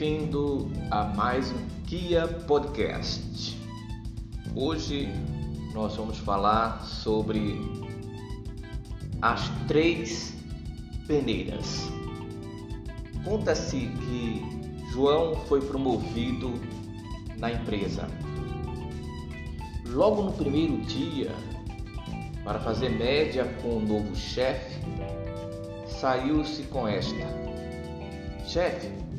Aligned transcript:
Bem-vindo 0.00 0.70
a 0.90 1.04
mais 1.04 1.52
um 1.52 1.66
Kia 1.86 2.26
Podcast. 2.26 3.54
Hoje 4.56 5.10
nós 5.74 5.94
vamos 5.94 6.16
falar 6.16 6.82
sobre 6.86 7.60
as 9.20 9.46
três 9.68 10.34
peneiras. 11.06 11.86
Conta-se 13.26 13.76
que 13.76 14.42
João 14.90 15.36
foi 15.36 15.60
promovido 15.60 16.54
na 17.36 17.52
empresa. 17.52 18.08
Logo 19.84 20.22
no 20.22 20.32
primeiro 20.32 20.78
dia, 20.78 21.30
para 22.42 22.58
fazer 22.58 22.88
média 22.88 23.44
com 23.60 23.76
o 23.76 23.80
novo 23.80 24.16
chefe, 24.16 24.80
saiu-se 26.00 26.62
com 26.62 26.88
esta: 26.88 27.26
Chefe, 28.46 29.09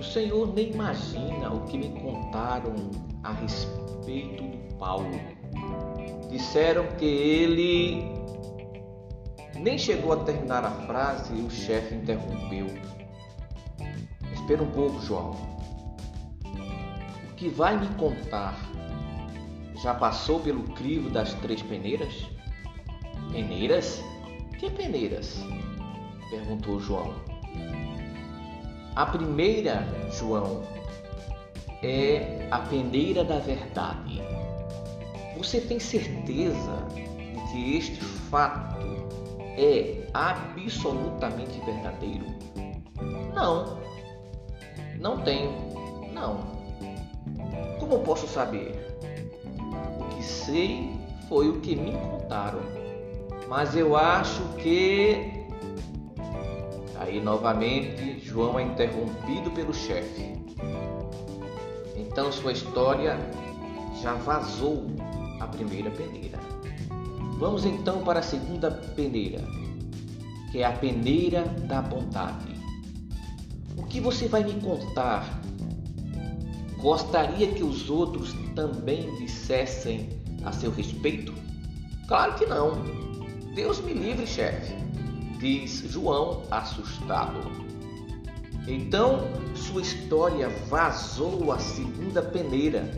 o 0.00 0.02
senhor 0.02 0.54
nem 0.54 0.70
imagina 0.70 1.52
o 1.52 1.66
que 1.66 1.76
me 1.76 1.90
contaram 2.00 2.74
a 3.22 3.32
respeito 3.34 4.42
do 4.42 4.76
Paulo. 4.76 5.10
Disseram 6.30 6.86
que 6.96 7.04
ele 7.04 8.10
nem 9.56 9.76
chegou 9.76 10.14
a 10.14 10.24
terminar 10.24 10.64
a 10.64 10.70
frase 10.86 11.34
e 11.34 11.42
o 11.42 11.50
chefe 11.50 11.94
interrompeu. 11.94 12.66
Espera 14.32 14.62
um 14.62 14.70
pouco, 14.70 15.02
João. 15.02 15.32
O 17.30 17.34
que 17.36 17.50
vai 17.50 17.78
me 17.78 17.88
contar 17.96 18.58
já 19.82 19.92
passou 19.92 20.40
pelo 20.40 20.62
crivo 20.72 21.10
das 21.10 21.34
três 21.34 21.60
peneiras? 21.60 22.26
Peneiras? 23.32 24.02
Que 24.58 24.70
peneiras? 24.70 25.44
perguntou 26.30 26.80
João. 26.80 27.12
A 28.96 29.06
primeira, 29.06 29.86
João, 30.12 30.62
é 31.82 32.48
a 32.50 32.58
peneira 32.58 33.24
da 33.24 33.38
verdade. 33.38 34.20
Você 35.36 35.60
tem 35.60 35.78
certeza 35.78 36.86
de 36.94 37.52
que 37.52 37.76
este 37.76 38.00
fato 38.00 38.86
é 39.56 40.06
absolutamente 40.12 41.60
verdadeiro? 41.64 42.26
Não, 43.34 43.78
não 44.98 45.20
tenho, 45.22 45.52
não. 46.12 46.40
Como 47.78 48.00
posso 48.00 48.26
saber? 48.26 48.74
O 50.00 50.16
que 50.16 50.22
sei 50.22 50.92
foi 51.28 51.48
o 51.48 51.60
que 51.60 51.76
me 51.76 51.92
contaram, 51.92 52.60
mas 53.48 53.76
eu 53.76 53.96
acho 53.96 54.42
que 54.58 55.40
Aí 57.00 57.18
novamente 57.18 58.19
João 58.30 58.58
é 58.58 58.62
interrompido 58.62 59.50
pelo 59.50 59.74
chefe. 59.74 60.34
Então 61.96 62.30
sua 62.30 62.52
história 62.52 63.18
já 64.00 64.14
vazou 64.14 64.86
a 65.40 65.48
primeira 65.48 65.90
peneira. 65.90 66.38
Vamos 67.38 67.64
então 67.64 68.04
para 68.04 68.20
a 68.20 68.22
segunda 68.22 68.70
peneira, 68.70 69.42
que 70.52 70.58
é 70.58 70.64
a 70.64 70.72
peneira 70.72 71.42
da 71.42 71.82
bondade. 71.82 72.54
O 73.76 73.82
que 73.82 74.00
você 74.00 74.28
vai 74.28 74.44
me 74.44 74.60
contar? 74.60 75.40
Gostaria 76.78 77.48
que 77.48 77.64
os 77.64 77.90
outros 77.90 78.32
também 78.54 79.12
dissessem 79.16 80.08
a 80.44 80.52
seu 80.52 80.70
respeito? 80.70 81.34
Claro 82.06 82.34
que 82.34 82.46
não. 82.46 82.84
Deus 83.54 83.80
me 83.80 83.92
livre, 83.92 84.24
chefe 84.24 84.80
diz 85.40 85.82
João, 85.90 86.42
assustado. 86.50 87.69
Então 88.66 89.28
sua 89.54 89.82
história 89.82 90.48
vazou 90.68 91.52
a 91.52 91.58
segunda 91.58 92.22
peneira, 92.22 92.90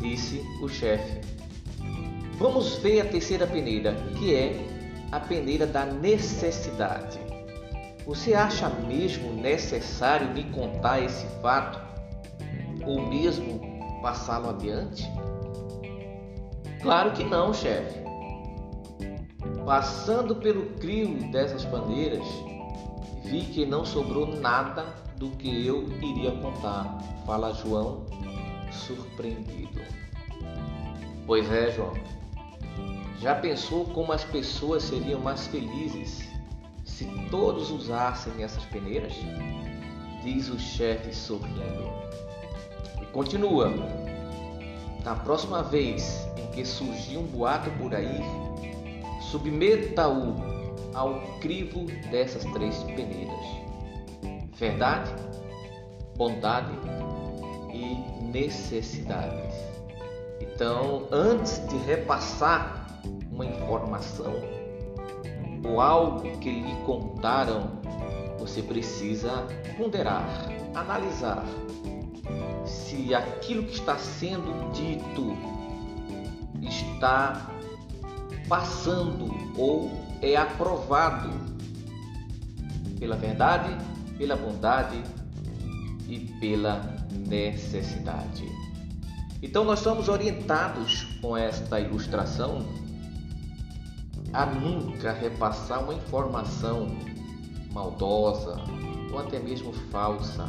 disse 0.00 0.44
o 0.62 0.68
chefe. 0.68 1.20
Vamos 2.38 2.76
ver 2.76 3.00
a 3.00 3.04
terceira 3.04 3.46
peneira, 3.46 3.94
que 4.16 4.34
é 4.34 4.54
a 5.10 5.18
peneira 5.18 5.66
da 5.66 5.84
necessidade. 5.84 7.18
Você 8.06 8.32
acha 8.34 8.68
mesmo 8.68 9.32
necessário 9.32 10.32
me 10.32 10.44
contar 10.44 11.00
esse 11.00 11.26
fato 11.42 11.80
ou 12.86 13.06
mesmo 13.08 13.60
passá-lo 14.00 14.50
adiante? 14.50 15.04
Claro 16.80 17.12
que 17.12 17.24
não, 17.24 17.52
chefe. 17.52 17.98
Passando 19.64 20.36
pelo 20.36 20.66
crivo 20.76 21.30
dessas 21.30 21.64
bandeiras, 21.64 22.24
vi 23.30 23.42
que 23.42 23.66
não 23.66 23.84
sobrou 23.84 24.26
nada 24.26 24.86
do 25.16 25.30
que 25.30 25.66
eu 25.66 25.86
iria 26.00 26.32
contar, 26.32 26.98
fala 27.26 27.52
João, 27.52 28.06
surpreendido. 28.72 29.80
Pois 31.26 31.50
é, 31.52 31.70
João. 31.72 31.92
Já 33.20 33.34
pensou 33.34 33.84
como 33.86 34.12
as 34.12 34.24
pessoas 34.24 34.84
seriam 34.84 35.20
mais 35.20 35.46
felizes 35.48 36.26
se 36.84 37.04
todos 37.30 37.70
usassem 37.70 38.42
essas 38.42 38.64
peneiras? 38.66 39.12
Diz 40.22 40.48
o 40.48 40.58
chefe 40.58 41.14
sorrindo. 41.14 41.90
E 43.02 43.06
continua. 43.06 43.72
Na 45.04 45.14
próxima 45.16 45.62
vez 45.62 46.26
em 46.36 46.46
que 46.52 46.64
surgir 46.64 47.18
um 47.18 47.26
boato 47.26 47.70
por 47.72 47.94
aí, 47.94 48.20
submeta-o 49.30 50.47
ao 50.94 51.20
crivo 51.40 51.86
dessas 52.10 52.44
três 52.52 52.76
peneiras: 52.84 53.44
verdade, 54.54 55.10
bondade 56.16 56.72
e 57.72 58.22
necessidades. 58.24 59.54
Então, 60.40 61.06
antes 61.12 61.66
de 61.68 61.76
repassar 61.78 63.00
uma 63.30 63.46
informação 63.46 64.34
ou 65.64 65.80
algo 65.80 66.38
que 66.38 66.50
lhe 66.50 66.74
contaram, 66.84 67.78
você 68.38 68.62
precisa 68.62 69.46
ponderar, 69.76 70.26
analisar 70.74 71.44
se 72.64 73.14
aquilo 73.14 73.64
que 73.64 73.74
está 73.74 73.96
sendo 73.96 74.72
dito 74.72 75.36
está 76.60 77.50
passando 78.48 79.28
ou 79.56 79.90
é 80.22 80.36
aprovado 80.36 81.30
pela 82.98 83.16
verdade, 83.16 83.76
pela 84.16 84.36
bondade 84.36 85.02
e 86.08 86.20
pela 86.40 86.96
necessidade. 87.28 88.46
Então 89.42 89.64
nós 89.64 89.78
somos 89.78 90.08
orientados 90.08 91.04
com 91.20 91.36
esta 91.36 91.80
ilustração 91.80 92.66
a 94.32 94.44
nunca 94.44 95.12
repassar 95.12 95.82
uma 95.84 95.94
informação 95.94 96.88
maldosa 97.72 98.60
ou 99.12 99.18
até 99.18 99.38
mesmo 99.38 99.72
falsa 99.90 100.44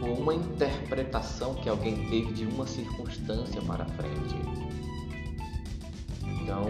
ou 0.00 0.18
uma 0.18 0.34
interpretação 0.34 1.54
que 1.54 1.68
alguém 1.68 2.08
teve 2.08 2.32
de 2.32 2.46
uma 2.46 2.66
circunstância 2.66 3.62
para 3.62 3.84
frente. 3.86 4.34
Então, 6.42 6.66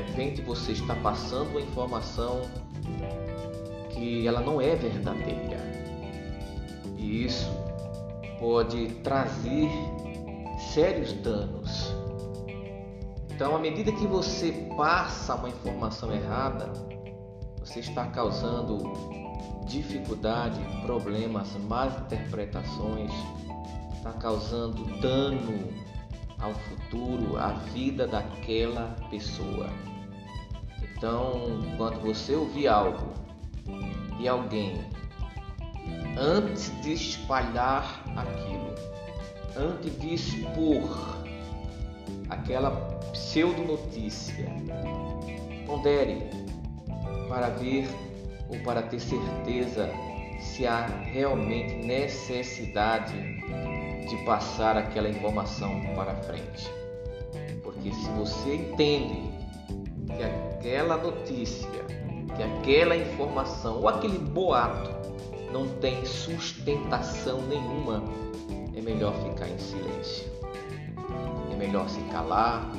repente 0.00 0.42
você 0.42 0.72
está 0.72 0.94
passando 0.96 1.50
uma 1.50 1.60
informação 1.60 2.42
que 3.90 4.26
ela 4.26 4.40
não 4.40 4.60
é 4.60 4.74
verdadeira. 4.74 5.58
E 6.96 7.24
isso 7.24 7.50
pode 8.40 8.88
trazer 9.02 9.70
sérios 10.72 11.12
danos. 11.12 11.94
Então, 13.30 13.54
à 13.54 13.58
medida 13.58 13.90
que 13.92 14.06
você 14.06 14.52
passa 14.76 15.34
uma 15.34 15.48
informação 15.48 16.12
errada, 16.12 16.72
você 17.58 17.80
está 17.80 18.06
causando 18.06 18.78
dificuldade, 19.66 20.60
problemas, 20.82 21.48
más 21.68 21.96
interpretações, 22.02 23.10
está 23.96 24.12
causando 24.12 24.84
dano 25.00 25.84
ao 26.44 26.52
futuro, 26.52 27.38
à 27.38 27.52
vida 27.72 28.06
daquela 28.06 28.94
pessoa. 29.08 29.70
Então, 30.82 31.62
quando 31.78 32.00
você 32.02 32.34
ouvir 32.34 32.68
algo 32.68 33.14
de 34.18 34.28
alguém, 34.28 34.84
antes 36.18 36.70
de 36.82 36.92
espalhar 36.92 38.04
aquilo, 38.14 38.74
antes 39.56 39.98
de 39.98 40.14
expor 40.14 41.16
aquela 42.28 42.70
pseudo-notícia, 43.12 44.46
pondere 45.66 46.28
para 47.26 47.48
ver 47.48 47.88
ou 48.50 48.58
para 48.60 48.82
ter 48.82 49.00
certeza 49.00 49.90
se 50.38 50.66
há 50.66 50.86
realmente 50.86 51.74
necessidade 51.74 53.14
de 54.08 54.16
passar 54.24 54.76
aquela 54.76 55.08
informação 55.08 55.80
para 55.94 56.14
frente. 56.16 56.70
Porque 57.62 57.92
se 57.92 58.08
você 58.10 58.56
entende 58.56 59.30
que 60.06 60.22
aquela 60.22 60.96
notícia, 60.96 61.68
que 62.36 62.42
aquela 62.42 62.96
informação 62.96 63.80
ou 63.80 63.88
aquele 63.88 64.18
boato 64.18 64.90
não 65.52 65.68
tem 65.78 66.04
sustentação 66.04 67.42
nenhuma, 67.42 68.02
é 68.76 68.80
melhor 68.80 69.14
ficar 69.22 69.48
em 69.48 69.58
silêncio. 69.58 70.32
É 71.52 71.56
melhor 71.56 71.88
se 71.88 72.00
calar. 72.10 72.70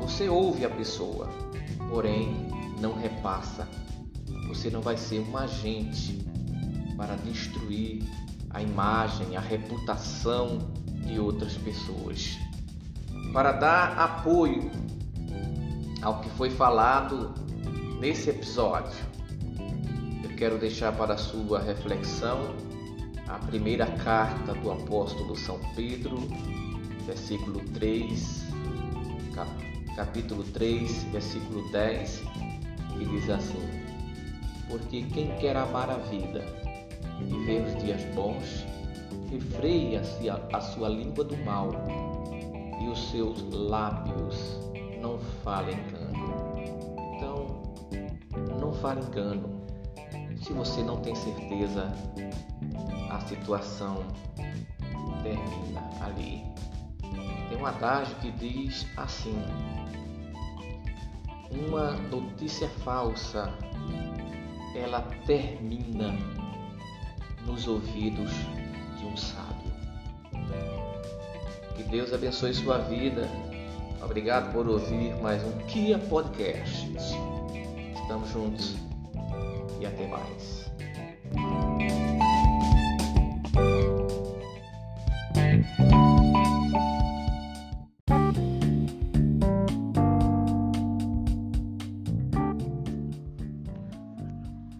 Você 0.00 0.28
ouve 0.28 0.64
a 0.64 0.70
pessoa, 0.70 1.28
porém 1.88 2.34
não 2.80 2.94
repassa. 2.94 3.68
Você 4.48 4.68
não 4.70 4.80
vai 4.80 4.96
ser 4.96 5.20
um 5.20 5.36
agente 5.36 6.18
para 6.96 7.14
destruir 7.16 8.02
a 8.52 8.62
imagem, 8.62 9.36
a 9.36 9.40
reputação 9.40 10.58
de 11.06 11.18
outras 11.18 11.56
pessoas. 11.56 12.38
Para 13.32 13.52
dar 13.52 13.98
apoio 13.98 14.70
ao 16.02 16.20
que 16.20 16.28
foi 16.30 16.50
falado 16.50 17.32
nesse 18.00 18.30
episódio, 18.30 18.98
eu 20.22 20.36
quero 20.36 20.58
deixar 20.58 20.92
para 20.92 21.16
sua 21.16 21.60
reflexão 21.60 22.54
a 23.28 23.38
primeira 23.38 23.86
carta 23.86 24.52
do 24.54 24.70
apóstolo 24.70 25.34
São 25.36 25.58
Pedro, 25.74 26.18
versículo 27.06 27.60
3, 27.70 28.42
capítulo 29.96 30.42
3, 30.44 31.04
versículo 31.04 31.70
10, 31.70 32.22
que 32.98 33.04
diz 33.06 33.30
assim: 33.30 33.70
Porque 34.68 35.02
quem 35.02 35.34
quer 35.36 35.56
amar 35.56 35.88
a 35.88 35.96
vida 35.96 36.61
e 37.28 37.44
ver 37.44 37.62
os 37.66 37.82
dias 37.82 38.04
bons, 38.14 38.66
refreia-se 39.30 40.28
a 40.28 40.60
sua 40.60 40.88
língua 40.88 41.24
do 41.24 41.36
mal 41.38 41.70
e 42.80 42.88
os 42.88 43.10
seus 43.10 43.42
lábios 43.50 44.58
não 45.00 45.18
falem 45.42 45.76
engano. 45.76 46.54
Então, 47.16 47.62
não 48.60 48.72
fale 48.72 49.00
engano. 49.00 49.62
Se 50.42 50.52
você 50.52 50.82
não 50.82 50.96
tem 51.00 51.14
certeza, 51.14 51.92
a 53.10 53.20
situação 53.20 54.04
termina 55.22 55.88
ali. 56.00 56.44
Tem 57.48 57.58
um 57.60 57.66
adágio 57.66 58.14
que 58.16 58.30
diz 58.32 58.86
assim: 58.96 59.36
uma 61.50 61.92
notícia 61.92 62.68
falsa 62.84 63.52
ela 64.74 65.02
termina 65.26 66.16
nos 67.46 67.66
ouvidos 67.66 68.30
de 68.98 69.06
um 69.06 69.16
sábio. 69.16 69.72
Que 71.76 71.82
Deus 71.84 72.12
abençoe 72.12 72.54
sua 72.54 72.78
vida. 72.78 73.28
Obrigado 74.02 74.52
por 74.52 74.68
ouvir 74.68 75.14
mais 75.22 75.42
um 75.44 75.58
Kia 75.66 75.98
Podcast. 75.98 76.90
Estamos 77.94 78.28
juntos 78.30 78.76
e 79.80 79.86
até 79.86 80.06
mais. 80.06 80.62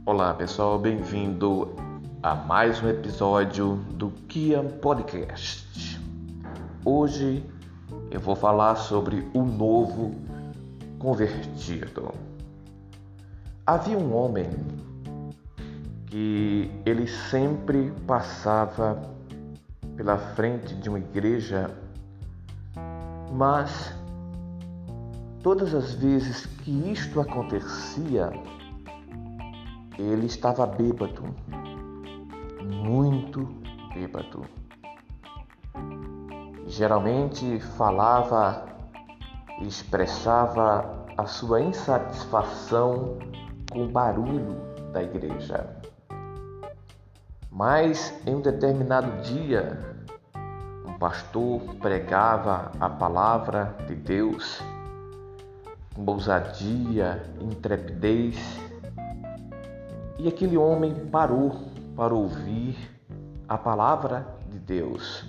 Olá 0.04 0.34
pessoal, 0.34 0.78
bem-vindo 0.78 1.74
a 2.22 2.36
mais 2.36 2.80
um 2.80 2.88
episódio 2.88 3.74
do 3.94 4.08
Kia 4.28 4.62
Podcast. 4.62 6.00
Hoje 6.84 7.44
eu 8.12 8.20
vou 8.20 8.36
falar 8.36 8.76
sobre 8.76 9.28
o 9.34 9.42
novo 9.42 10.14
convertido. 11.00 12.14
Havia 13.66 13.98
um 13.98 14.14
homem 14.14 14.48
que 16.06 16.70
ele 16.86 17.08
sempre 17.08 17.92
passava 18.06 19.02
pela 19.96 20.16
frente 20.16 20.76
de 20.76 20.88
uma 20.88 21.00
igreja, 21.00 21.76
mas 23.32 23.92
todas 25.42 25.74
as 25.74 25.94
vezes 25.94 26.46
que 26.46 26.70
isto 26.88 27.20
acontecia, 27.20 28.32
ele 29.98 30.26
estava 30.26 30.64
bêbado 30.64 31.34
muito 32.62 33.48
bêbado. 33.94 34.44
Geralmente 36.66 37.60
falava 37.76 38.66
e 39.60 39.66
expressava 39.66 41.06
a 41.16 41.26
sua 41.26 41.60
insatisfação 41.60 43.18
com 43.70 43.84
o 43.84 43.88
barulho 43.88 44.56
da 44.92 45.02
igreja. 45.02 45.76
Mas 47.50 48.14
em 48.26 48.34
um 48.34 48.40
determinado 48.40 49.22
dia, 49.22 49.78
um 50.86 50.98
pastor 50.98 51.60
pregava 51.80 52.72
a 52.80 52.88
palavra 52.88 53.76
de 53.86 53.94
Deus 53.94 54.62
com 55.94 56.10
ousadia, 56.10 57.22
intrepidez, 57.40 58.36
e 60.18 60.28
aquele 60.28 60.56
homem 60.56 60.94
parou 61.06 61.71
para 61.96 62.14
ouvir 62.14 62.76
a 63.48 63.58
palavra 63.58 64.26
de 64.48 64.58
Deus. 64.58 65.24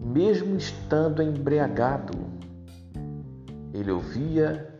Mesmo 0.00 0.56
estando 0.56 1.22
embriagado, 1.22 2.12
ele 3.72 3.90
ouvia, 3.90 4.74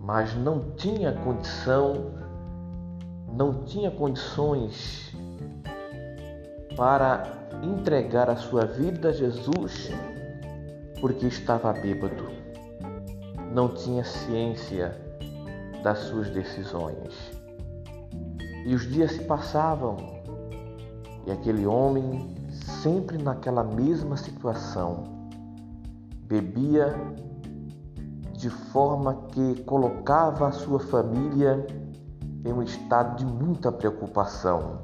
mas 0.00 0.34
não 0.34 0.72
tinha 0.76 1.12
condição, 1.12 2.12
não 3.32 3.64
tinha 3.64 3.90
condições 3.90 5.14
para 6.76 7.22
entregar 7.62 8.28
a 8.28 8.36
sua 8.36 8.66
vida 8.66 9.08
a 9.08 9.12
Jesus, 9.12 9.90
porque 11.00 11.26
estava 11.26 11.72
bêbado, 11.72 12.28
não 13.52 13.68
tinha 13.68 14.04
ciência 14.04 14.94
das 15.82 15.98
suas 16.00 16.28
decisões. 16.30 17.35
E 18.66 18.74
os 18.74 18.82
dias 18.90 19.12
se 19.12 19.22
passavam, 19.22 19.96
e 21.24 21.30
aquele 21.30 21.64
homem, 21.64 22.34
sempre 22.82 23.16
naquela 23.16 23.62
mesma 23.62 24.16
situação, 24.16 25.04
bebia 26.24 26.92
de 28.32 28.50
forma 28.50 29.22
que 29.28 29.62
colocava 29.62 30.48
a 30.48 30.50
sua 30.50 30.80
família 30.80 31.64
em 32.44 32.52
um 32.52 32.60
estado 32.60 33.18
de 33.18 33.24
muita 33.24 33.70
preocupação. 33.70 34.80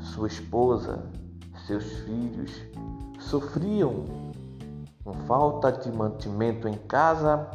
Sua 0.00 0.28
esposa, 0.28 1.02
seus 1.66 1.84
filhos 2.00 2.62
sofriam 3.18 4.04
com 5.02 5.14
falta 5.26 5.72
de 5.72 5.90
mantimento 5.90 6.68
em 6.68 6.74
casa, 6.74 7.48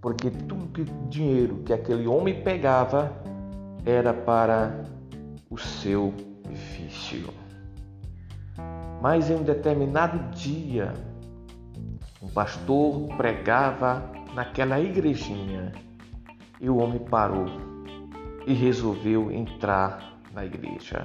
porque 0.00 0.30
tudo 0.30 0.82
o 0.82 1.08
dinheiro 1.08 1.64
que 1.64 1.72
aquele 1.72 2.06
homem 2.06 2.44
pegava 2.44 3.12
era 3.84 4.14
para 4.14 4.99
o 5.50 5.58
seu 5.58 6.14
vício. 6.48 7.28
Mas 9.02 9.28
em 9.28 9.34
um 9.34 9.42
determinado 9.42 10.30
dia, 10.30 10.94
um 12.22 12.28
pastor 12.28 13.08
pregava 13.16 14.08
naquela 14.32 14.78
igrejinha 14.78 15.72
e 16.60 16.70
o 16.70 16.76
homem 16.76 17.00
parou 17.00 17.46
e 18.46 18.54
resolveu 18.54 19.32
entrar 19.32 20.20
na 20.32 20.44
igreja. 20.44 21.04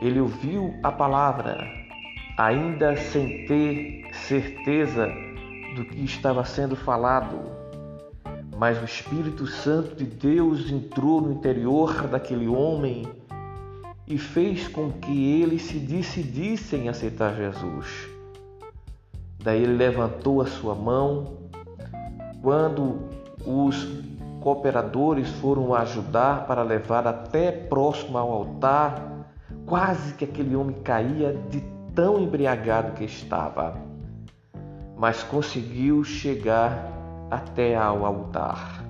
Ele 0.00 0.20
ouviu 0.20 0.74
a 0.82 0.90
palavra, 0.90 1.68
ainda 2.38 2.96
sem 2.96 3.44
ter 3.46 4.08
certeza 4.12 5.06
do 5.76 5.84
que 5.84 6.02
estava 6.02 6.44
sendo 6.44 6.74
falado 6.74 7.63
mas 8.64 8.80
o 8.80 8.84
Espírito 8.86 9.46
Santo 9.46 9.94
de 9.94 10.06
Deus 10.06 10.70
entrou 10.70 11.20
no 11.20 11.32
interior 11.32 12.08
daquele 12.08 12.48
homem 12.48 13.06
e 14.06 14.16
fez 14.16 14.66
com 14.66 14.90
que 14.90 15.38
ele 15.38 15.58
se 15.58 15.78
decidisse 15.78 16.74
em 16.74 16.88
aceitar 16.88 17.36
Jesus. 17.36 18.08
Daí 19.38 19.64
ele 19.64 19.74
levantou 19.74 20.40
a 20.40 20.46
sua 20.46 20.74
mão. 20.74 21.50
Quando 22.40 23.00
os 23.44 23.86
cooperadores 24.40 25.28
foram 25.28 25.74
ajudar 25.74 26.46
para 26.46 26.62
levar 26.62 27.06
até 27.06 27.52
próximo 27.52 28.16
ao 28.16 28.32
altar, 28.32 29.28
quase 29.66 30.14
que 30.14 30.24
aquele 30.24 30.56
homem 30.56 30.76
caía 30.76 31.38
de 31.50 31.60
tão 31.94 32.18
embriagado 32.18 32.92
que 32.92 33.04
estava. 33.04 33.76
Mas 34.96 35.22
conseguiu 35.22 36.02
chegar 36.02 36.93
até 37.34 37.76
ao 37.76 38.04
altar. 38.04 38.84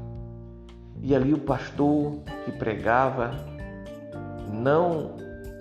E 1.02 1.14
ali 1.14 1.32
o 1.32 1.38
pastor 1.38 2.18
que 2.44 2.52
pregava 2.52 3.32
não 4.52 5.16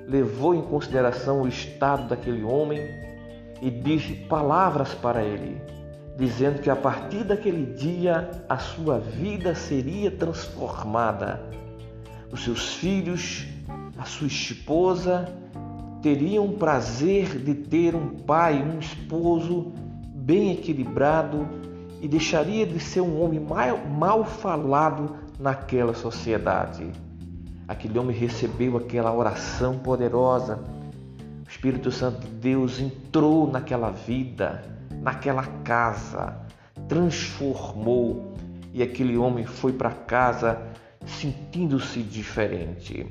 levou 0.07 0.53
em 0.53 0.61
consideração 0.61 1.41
o 1.41 1.47
estado 1.47 2.07
daquele 2.07 2.43
homem 2.43 2.79
e 3.61 3.69
disse 3.69 4.13
palavras 4.13 4.93
para 4.93 5.23
ele, 5.23 5.61
dizendo 6.17 6.61
que 6.61 6.69
a 6.69 6.75
partir 6.75 7.23
daquele 7.23 7.73
dia 7.73 8.29
a 8.47 8.57
sua 8.57 8.99
vida 8.99 9.55
seria 9.55 10.11
transformada. 10.11 11.41
Os 12.31 12.43
seus 12.43 12.75
filhos 12.75 13.47
a 13.97 14.05
sua 14.05 14.27
esposa 14.27 15.29
teriam 16.01 16.51
prazer 16.51 17.39
de 17.39 17.53
ter 17.53 17.95
um 17.95 18.09
pai, 18.09 18.61
um 18.61 18.79
esposo 18.79 19.71
bem 20.13 20.51
equilibrado 20.51 21.47
e 22.03 22.07
deixaria 22.07 22.67
de 22.67 22.79
ser 22.79 23.01
um 23.01 23.23
homem 23.23 23.39
mal, 23.39 23.77
mal 23.87 24.25
falado 24.25 25.15
naquela 25.39 25.95
sociedade. 25.95 26.91
Aquele 27.67 27.97
homem 27.97 28.15
recebeu 28.15 28.77
aquela 28.77 29.11
oração 29.11 29.79
poderosa. 29.79 30.59
O 31.45 31.49
Espírito 31.49 31.89
Santo 31.89 32.27
de 32.27 32.33
Deus 32.33 32.79
entrou 32.79 33.49
naquela 33.49 33.89
vida, 33.89 34.61
naquela 35.01 35.43
casa, 35.63 36.37
transformou 36.87 38.33
e 38.73 38.83
aquele 38.83 39.17
homem 39.17 39.45
foi 39.45 39.71
para 39.71 39.91
casa 39.91 40.61
sentindo-se 41.05 42.03
diferente 42.03 43.09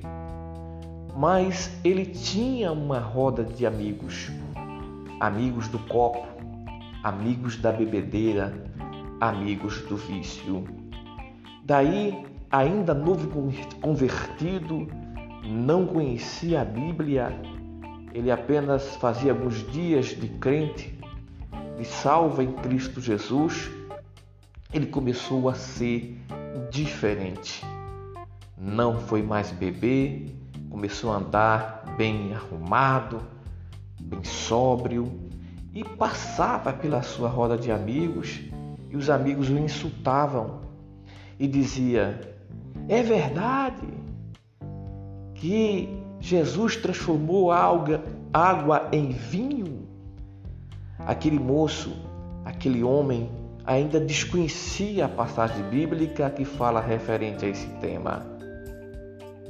mas 1.16 1.70
ele 1.84 2.06
tinha 2.06 2.72
uma 2.72 2.98
roda 2.98 3.44
de 3.44 3.66
amigos, 3.66 4.30
amigos 5.20 5.68
do 5.68 5.78
copo, 5.78 6.26
amigos 7.02 7.56
da 7.56 7.70
bebedeira, 7.70 8.52
amigos 9.22 9.80
do 9.82 9.96
vício. 9.96 10.64
Daí, 11.64 12.26
ainda 12.50 12.92
novo 12.92 13.54
convertido, 13.80 14.88
não 15.44 15.86
conhecia 15.86 16.62
a 16.62 16.64
Bíblia, 16.64 17.40
ele 18.12 18.32
apenas 18.32 18.96
fazia 18.96 19.30
alguns 19.30 19.64
dias 19.70 20.06
de 20.06 20.26
crente, 20.26 20.98
de 21.78 21.84
salva 21.84 22.42
em 22.42 22.52
Cristo 22.54 23.00
Jesus, 23.00 23.70
ele 24.72 24.86
começou 24.86 25.48
a 25.48 25.54
ser 25.54 26.20
diferente. 26.68 27.64
Não 28.58 28.98
foi 28.98 29.22
mais 29.22 29.52
beber, 29.52 30.36
começou 30.68 31.12
a 31.12 31.18
andar 31.18 31.94
bem 31.96 32.34
arrumado, 32.34 33.22
bem 34.00 34.24
sóbrio 34.24 35.12
e 35.72 35.84
passava 35.84 36.72
pela 36.72 37.02
sua 37.02 37.28
roda 37.28 37.56
de 37.56 37.70
amigos 37.70 38.40
e 38.92 38.96
os 38.96 39.08
amigos 39.08 39.48
o 39.48 39.58
insultavam 39.58 40.60
e 41.40 41.48
dizia: 41.48 42.20
"É 42.88 43.02
verdade 43.02 43.88
que 45.34 45.88
Jesus 46.20 46.76
transformou 46.76 47.50
água, 47.50 48.04
água 48.32 48.88
em 48.92 49.10
vinho?" 49.10 49.88
Aquele 50.98 51.38
moço, 51.38 51.90
aquele 52.44 52.84
homem 52.84 53.30
ainda 53.64 53.98
desconhecia 53.98 55.06
a 55.06 55.08
passagem 55.08 55.64
bíblica 55.70 56.28
que 56.30 56.44
fala 56.44 56.80
referente 56.80 57.44
a 57.44 57.48
esse 57.48 57.66
tema. 57.80 58.24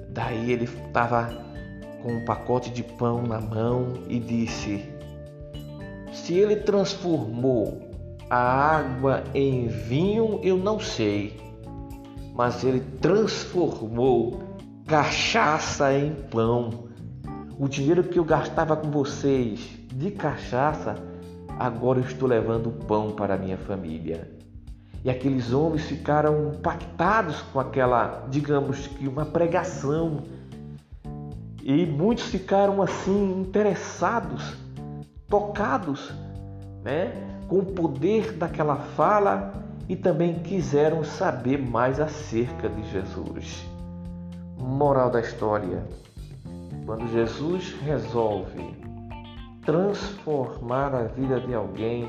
Daí 0.09 0.53
ele 0.53 0.65
estava 0.65 1.29
com 2.03 2.13
um 2.13 2.25
pacote 2.25 2.71
de 2.71 2.83
pão 2.83 3.23
na 3.23 3.41
mão 3.41 3.95
e 4.09 4.19
disse: 4.19 4.85
Se 6.13 6.35
ele 6.35 6.57
transformou 6.57 7.92
a 8.33 8.79
água 8.79 9.25
em 9.35 9.69
vinho, 9.69 10.41
eu 10.43 10.57
não 10.57 10.81
sei, 10.81 11.39
mas 12.35 12.65
ele 12.65 12.81
transformou 12.81 14.43
cachaça 14.87 15.93
em 15.93 16.15
pão. 16.15 16.89
O 17.59 17.69
dinheiro 17.69 18.03
que 18.03 18.19
eu 18.19 18.25
gastava 18.25 18.75
com 18.75 18.91
vocês 18.91 19.61
de 19.95 20.11
cachaça, 20.13 20.95
agora 21.59 21.99
eu 21.99 22.07
estou 22.07 22.27
levando 22.27 22.71
pão 22.87 23.11
para 23.11 23.37
minha 23.37 23.59
família. 23.59 24.33
E 25.05 25.11
aqueles 25.11 25.53
homens 25.53 25.83
ficaram 25.83 26.55
impactados 26.55 27.43
com 27.53 27.61
aquela, 27.61 28.27
digamos 28.31 28.87
que 28.87 29.07
uma 29.07 29.27
pregação. 29.27 30.23
E 31.63 31.85
muitos 31.85 32.25
ficaram 32.29 32.81
assim 32.81 33.43
interessados, 33.43 34.57
tocados, 35.29 36.11
né, 36.83 37.32
com 37.53 37.59
o 37.59 37.67
poder 37.67 38.33
daquela 38.39 38.77
fala 38.77 39.53
e 39.87 39.95
também 39.95 40.39
quiseram 40.39 41.05
saber 41.05 41.59
mais 41.59 42.01
acerca 42.01 42.67
de 42.67 42.83
Jesus. 42.91 43.69
Moral 44.57 45.11
da 45.11 45.21
história: 45.21 45.87
quando 46.87 47.07
Jesus 47.09 47.75
resolve 47.83 48.75
transformar 49.67 50.95
a 50.95 51.03
vida 51.03 51.41
de 51.41 51.53
alguém, 51.53 52.09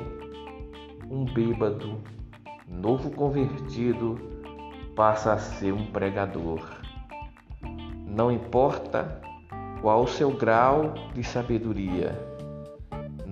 um 1.12 1.26
bêbado 1.26 2.00
novo 2.66 3.10
convertido 3.12 4.18
passa 4.96 5.34
a 5.34 5.38
ser 5.38 5.74
um 5.74 5.88
pregador. 5.88 6.66
Não 8.08 8.32
importa 8.32 9.20
qual 9.82 10.04
o 10.04 10.08
seu 10.08 10.32
grau 10.32 10.94
de 11.14 11.22
sabedoria, 11.22 12.33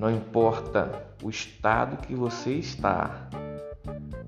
não 0.02 0.10
importa 0.10 1.06
o 1.22 1.30
estado 1.30 1.96
que 1.98 2.16
você 2.16 2.54
está, 2.54 3.30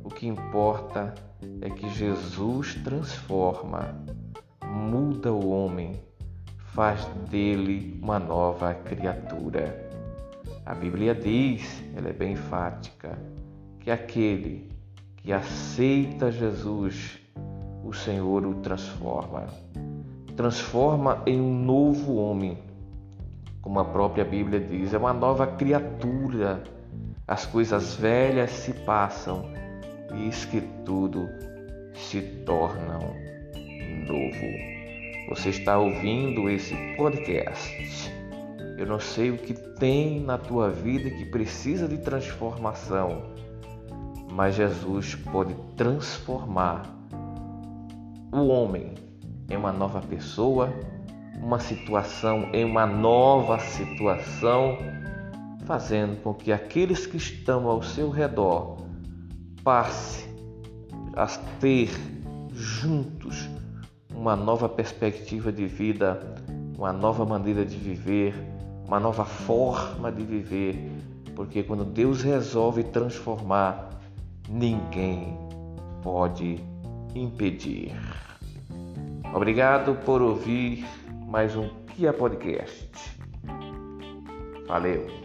o 0.03 0.07
que 0.07 0.27
importa 0.27 1.15
é 1.61 1.69
que 1.71 1.89
Jesus 1.89 2.75
transforma, 2.83 3.95
muda 4.63 5.33
o 5.33 5.49
homem, 5.49 5.99
faz 6.75 7.03
dele 7.27 7.99
uma 8.03 8.19
nova 8.19 8.71
criatura. 8.75 9.89
A 10.63 10.75
Bíblia 10.75 11.15
diz, 11.15 11.83
ela 11.95 12.09
é 12.09 12.13
bem 12.13 12.33
enfática, 12.33 13.17
que 13.79 13.89
aquele 13.89 14.69
que 15.15 15.33
aceita 15.33 16.31
Jesus, 16.31 17.19
o 17.83 17.91
Senhor 17.91 18.45
o 18.45 18.61
transforma. 18.61 19.47
Transforma 20.35 21.23
em 21.25 21.41
um 21.41 21.57
novo 21.63 22.13
homem. 22.17 22.59
Como 23.63 23.79
a 23.79 23.85
própria 23.85 24.23
Bíblia 24.23 24.59
diz, 24.59 24.93
é 24.93 24.97
uma 24.99 25.13
nova 25.13 25.47
criatura. 25.47 26.61
As 27.27 27.47
coisas 27.47 27.95
velhas 27.95 28.51
se 28.51 28.73
passam 28.85 29.51
e 30.13 30.25
eis 30.25 30.45
que 30.45 30.61
tudo 30.85 31.27
se 31.95 32.21
torna 32.45 32.99
novo. 32.99 34.45
Você 35.29 35.49
está 35.49 35.79
ouvindo 35.79 36.47
esse 36.47 36.75
podcast. 36.95 38.13
Eu 38.77 38.85
não 38.85 38.99
sei 38.99 39.31
o 39.31 39.37
que 39.37 39.55
tem 39.55 40.19
na 40.19 40.37
tua 40.37 40.69
vida 40.69 41.09
que 41.09 41.25
precisa 41.25 41.87
de 41.87 41.97
transformação 41.97 43.33
mas 44.33 44.55
Jesus 44.55 45.13
pode 45.13 45.53
transformar 45.77 46.91
o 48.31 48.47
homem 48.47 48.95
em 49.47 49.55
uma 49.55 49.71
nova 49.71 50.01
pessoa, 50.01 50.73
uma 51.43 51.59
situação 51.59 52.47
em 52.53 52.63
uma 52.63 52.85
nova 52.85 53.59
situação, 53.59 54.77
fazendo 55.65 56.21
com 56.23 56.33
que 56.33 56.53
aqueles 56.53 57.05
que 57.05 57.17
estão 57.17 57.67
ao 57.67 57.83
seu 57.83 58.09
redor 58.09 58.77
passe 59.61 60.25
a 61.15 61.27
ter 61.59 61.89
juntos 62.53 63.49
uma 64.15 64.37
nova 64.37 64.69
perspectiva 64.69 65.51
de 65.51 65.65
vida, 65.65 66.35
uma 66.77 66.93
nova 66.93 67.25
maneira 67.25 67.65
de 67.65 67.77
viver, 67.77 68.33
uma 68.87 68.99
nova 68.99 69.25
forma 69.25 70.11
de 70.11 70.23
viver, 70.23 70.91
porque 71.35 71.61
quando 71.61 71.83
Deus 71.83 72.23
resolve 72.23 72.83
transformar 72.85 73.89
ninguém 74.49 75.37
pode 76.01 76.59
impedir. 77.13 77.91
Obrigado 79.33 79.95
por 80.05 80.21
ouvir 80.21 80.85
mais 81.33 81.55
um 81.55 81.67
Kia 81.87 82.13
Podcast. 82.13 82.91
Valeu! 84.67 85.22